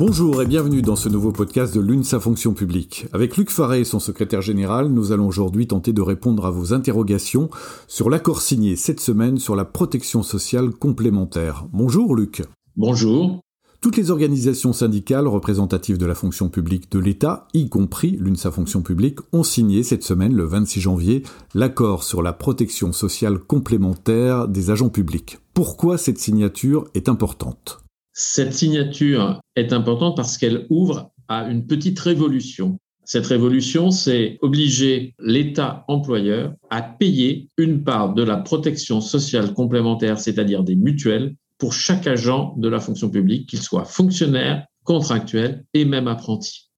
[0.00, 3.06] Bonjour et bienvenue dans ce nouveau podcast de l'UNSA Fonction publique.
[3.12, 7.50] Avec Luc Faré, son secrétaire général, nous allons aujourd'hui tenter de répondre à vos interrogations
[7.86, 11.66] sur l'accord signé cette semaine sur la protection sociale complémentaire.
[11.74, 12.42] Bonjour Luc.
[12.78, 13.40] Bonjour.
[13.82, 18.80] Toutes les organisations syndicales représentatives de la fonction publique de l'État, y compris l'UNSA Fonction
[18.80, 24.70] publique, ont signé cette semaine, le 26 janvier, l'accord sur la protection sociale complémentaire des
[24.70, 25.40] agents publics.
[25.52, 27.79] Pourquoi cette signature est importante?
[28.12, 32.78] Cette signature est importante parce qu'elle ouvre à une petite révolution.
[33.04, 40.18] Cette révolution, c'est obliger l'État employeur à payer une part de la protection sociale complémentaire,
[40.18, 45.84] c'est-à-dire des mutuelles, pour chaque agent de la fonction publique, qu'il soit fonctionnaire, contractuel et
[45.84, 46.70] même apprenti.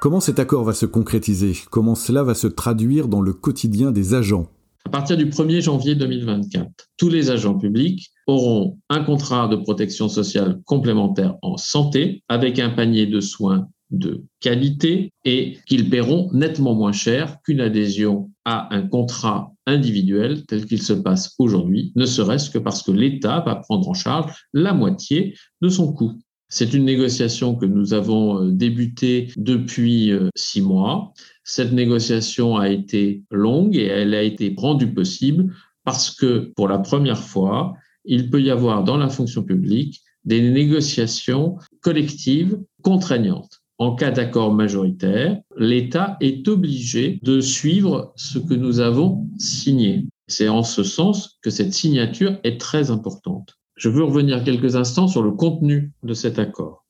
[0.00, 1.54] Comment cet accord va se concrétiser?
[1.70, 4.46] Comment cela va se traduire dans le quotidien des agents?
[4.84, 10.08] À partir du 1er janvier 2024, tous les agents publics auront un contrat de protection
[10.08, 16.74] sociale complémentaire en santé avec un panier de soins de qualité et qu'ils paieront nettement
[16.74, 22.50] moins cher qu'une adhésion à un contrat individuel tel qu'il se passe aujourd'hui, ne serait-ce
[22.50, 26.12] que parce que l'État va prendre en charge la moitié de son coût.
[26.48, 31.12] C'est une négociation que nous avons euh, débutée depuis euh, six mois.
[31.42, 35.52] Cette négociation a été longue et elle a été rendue possible
[35.84, 37.74] parce que pour la première fois,
[38.06, 43.62] il peut y avoir dans la fonction publique des négociations collectives contraignantes.
[43.78, 50.06] En cas d'accord majoritaire, l'État est obligé de suivre ce que nous avons signé.
[50.28, 53.54] C'est en ce sens que cette signature est très importante.
[53.76, 56.86] Je veux revenir quelques instants sur le contenu de cet accord.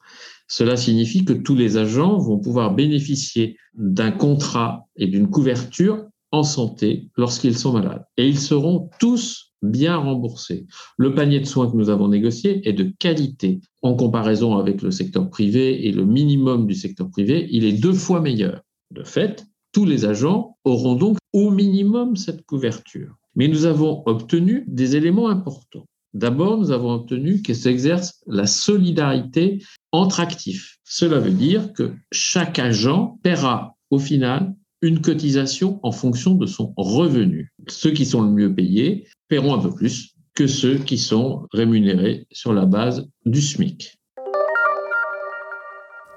[0.48, 6.44] Cela signifie que tous les agents vont pouvoir bénéficier d'un contrat et d'une couverture en
[6.44, 8.04] santé lorsqu'ils sont malades.
[8.16, 10.66] Et ils seront tous bien remboursé.
[10.96, 13.60] Le panier de soins que nous avons négocié est de qualité.
[13.82, 17.92] En comparaison avec le secteur privé et le minimum du secteur privé, il est deux
[17.92, 18.62] fois meilleur.
[18.92, 23.16] De fait, tous les agents auront donc au minimum cette couverture.
[23.34, 25.84] Mais nous avons obtenu des éléments importants.
[26.14, 29.62] D'abord, nous avons obtenu que s'exerce la solidarité
[29.92, 30.78] entre actifs.
[30.82, 36.72] Cela veut dire que chaque agent paiera au final une cotisation en fonction de son
[36.76, 37.52] revenu.
[37.68, 42.26] Ceux qui sont le mieux payés paieront un peu plus que ceux qui sont rémunérés
[42.30, 43.98] sur la base du SMIC.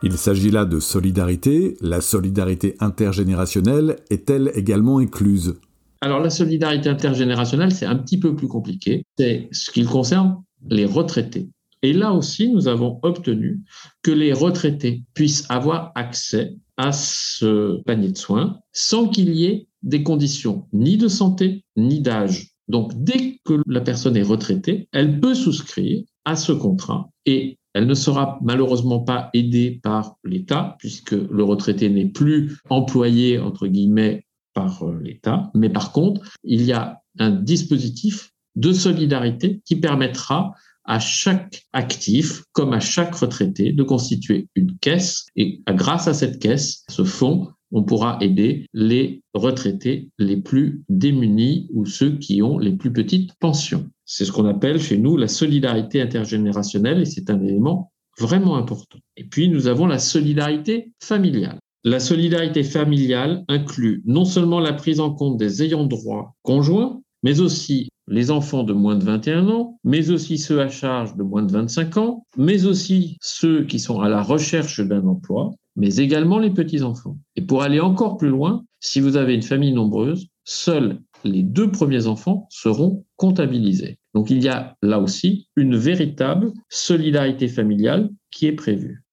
[0.02, 1.76] Il s'agit là de solidarité.
[1.82, 5.60] La solidarité intergénérationnelle est-elle également incluse?
[6.02, 9.04] Alors la solidarité intergénérationnelle, c'est un petit peu plus compliqué.
[9.18, 11.50] C'est ce qui concerne les retraités.
[11.82, 13.62] Et là aussi, nous avons obtenu
[14.04, 19.68] que les retraités puissent avoir accès à ce panier de soins sans qu'il y ait
[19.82, 22.50] des conditions ni de santé ni d'âge.
[22.68, 27.88] Donc, dès que la personne est retraitée, elle peut souscrire à ce contrat et elle
[27.88, 34.26] ne sera malheureusement pas aidée par l'État puisque le retraité n'est plus employé, entre guillemets,
[34.54, 35.52] par euh, l'État.
[35.54, 40.54] Mais par contre, il y a un dispositif de solidarité qui permettra
[40.90, 45.28] à chaque actif, comme à chaque retraité, de constituer une caisse.
[45.36, 51.70] Et grâce à cette caisse, ce fonds, on pourra aider les retraités les plus démunis
[51.76, 53.88] ou ceux qui ont les plus petites pensions.
[54.06, 58.98] C'est ce qu'on appelle chez nous la solidarité intergénérationnelle et c'est un élément vraiment important.
[59.16, 61.60] Et puis, nous avons la solidarité familiale.
[61.84, 67.42] La solidarité familiale inclut non seulement la prise en compte des ayants droit conjoints, mais
[67.42, 71.44] aussi les enfants de moins de 21 ans, mais aussi ceux à charge de moins
[71.44, 76.40] de 25 ans, mais aussi ceux qui sont à la recherche d'un emploi, mais également
[76.40, 77.18] les petits-enfants.
[77.36, 81.70] Et pour aller encore plus loin, si vous avez une famille nombreuse, seuls les deux
[81.70, 84.00] premiers enfants seront comptabilisés.
[84.14, 89.04] Donc il y a là aussi une véritable solidarité familiale qui est prévue.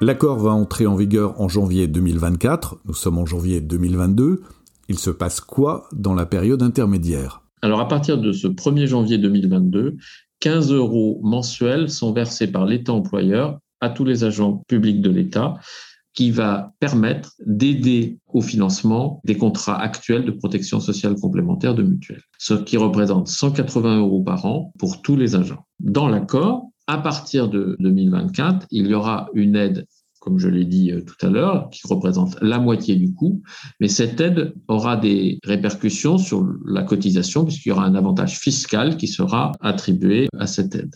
[0.00, 4.42] L'accord va entrer en vigueur en janvier 2024, nous sommes en janvier 2022.
[4.88, 7.42] Il se passe quoi dans la période intermédiaire?
[7.62, 9.96] Alors à partir de ce 1er janvier 2022,
[10.40, 15.54] 15 euros mensuels sont versés par l'État employeur à tous les agents publics de l'État
[16.14, 22.22] qui va permettre d'aider au financement des contrats actuels de protection sociale complémentaire de mutuelle,
[22.38, 25.66] ce qui représente 180 euros par an pour tous les agents.
[25.80, 29.86] Dans l'accord, à partir de 2024, il y aura une aide
[30.24, 33.42] comme je l'ai dit euh, tout à l'heure, qui représente la moitié du coût.
[33.78, 38.96] Mais cette aide aura des répercussions sur la cotisation, puisqu'il y aura un avantage fiscal
[38.96, 40.94] qui sera attribué à cette aide.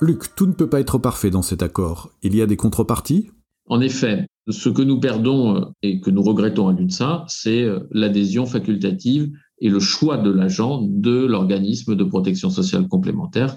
[0.00, 2.10] Luc, tout ne peut pas être parfait dans cet accord.
[2.22, 3.30] Il y a des contreparties?
[3.66, 7.80] En effet, ce que nous perdons euh, et que nous regrettons à l'UNSA, c'est euh,
[7.90, 13.56] l'adhésion facultative et le choix de l'agent de l'organisme de protection sociale complémentaire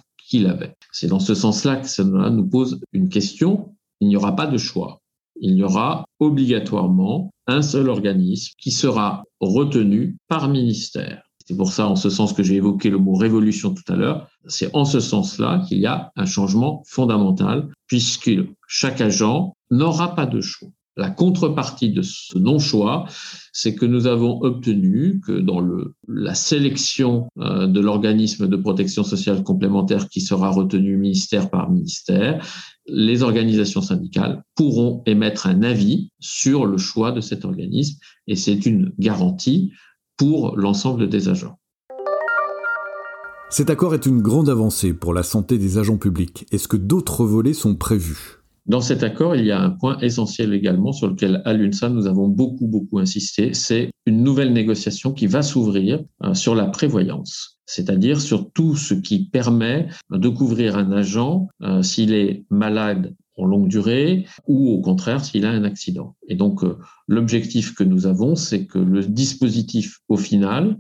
[0.92, 3.76] C'est dans ce sens-là que ça nous pose une question.
[4.00, 5.00] Il n'y aura pas de choix.
[5.40, 11.24] Il y aura obligatoirement un seul organisme qui sera retenu par ministère.
[11.46, 14.28] C'est pour ça, en ce sens que j'ai évoqué le mot révolution tout à l'heure,
[14.48, 18.32] c'est en ce sens-là qu'il y a un changement fondamental, puisque
[18.68, 20.70] chaque agent n'aura pas de choix.
[20.98, 23.06] La contrepartie de ce non-choix,
[23.54, 25.62] c'est que nous avons obtenu que dans
[26.08, 32.44] la sélection euh, de l'organisme de protection sociale complémentaire qui sera retenu ministère par ministère,
[32.88, 38.66] les organisations syndicales pourront émettre un avis sur le choix de cet organisme et c'est
[38.66, 39.72] une garantie
[40.18, 41.60] pour l'ensemble des agents.
[43.52, 46.48] Cet accord est une grande avancée pour la santé des agents publics.
[46.52, 48.37] Est-ce que d'autres volets sont prévus?
[48.68, 52.06] Dans cet accord, il y a un point essentiel également sur lequel à l'UNSA nous
[52.06, 57.60] avons beaucoup beaucoup insisté, c'est une nouvelle négociation qui va s'ouvrir euh, sur la prévoyance,
[57.66, 63.46] c'est-à-dire sur tout ce qui permet de couvrir un agent euh, s'il est malade en
[63.46, 66.16] longue durée ou au contraire s'il a un accident.
[66.28, 70.78] Et donc euh, l'objectif que nous avons, c'est que le dispositif au final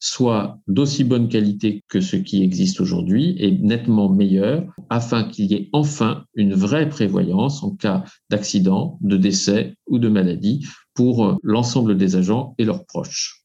[0.00, 5.54] soit d'aussi bonne qualité que ce qui existe aujourd'hui et nettement meilleur afin qu'il y
[5.54, 11.36] ait enfin une vraie prévoyance en cas d'accident, de décès ou de maladie pour euh,
[11.42, 13.44] l'ensemble des agents et leurs proches.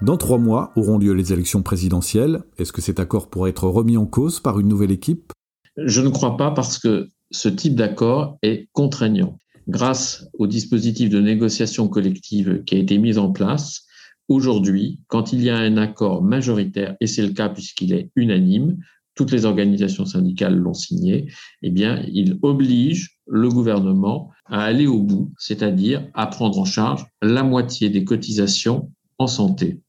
[0.00, 2.42] Dans trois mois auront lieu les élections présidentielles.
[2.58, 5.32] Est-ce que cet accord pourrait être remis en cause par une nouvelle équipe?
[5.76, 9.38] Je ne crois pas parce que ce type d'accord est contraignant.
[9.68, 13.86] Grâce au dispositif de négociation collective qui a été mis en place,
[14.28, 18.78] aujourd'hui, quand il y a un accord majoritaire, et c'est le cas puisqu'il est unanime,
[19.14, 21.30] toutes les organisations syndicales l'ont signé,
[21.62, 27.06] eh bien, il oblige le gouvernement à aller au bout, c'est-à-dire à prendre en charge
[27.20, 29.80] la moitié des cotisations en santé.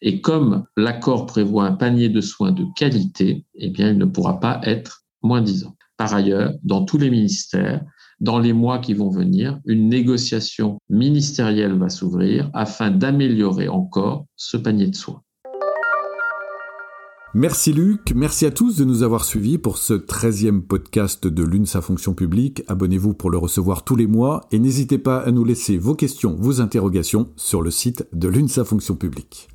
[0.00, 4.40] Et comme l'accord prévoit un panier de soins de qualité, eh bien, il ne pourra
[4.40, 5.76] pas être moins 10 ans.
[5.96, 7.82] Par ailleurs, dans tous les ministères,
[8.20, 14.56] dans les mois qui vont venir, une négociation ministérielle va s'ouvrir afin d'améliorer encore ce
[14.56, 15.22] panier de soins.
[17.34, 21.80] Merci Luc, merci à tous de nous avoir suivis pour ce 13e podcast de l'UNSA
[21.80, 22.62] Fonction publique.
[22.68, 26.36] Abonnez-vous pour le recevoir tous les mois et n'hésitez pas à nous laisser vos questions,
[26.38, 29.48] vos interrogations sur le site de l'UNSA Fonction publique.